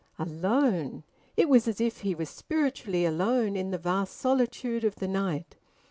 [0.17, 1.03] Alone?...
[1.37, 5.57] It was as if he was spiritually alone in the vast solitude of the night.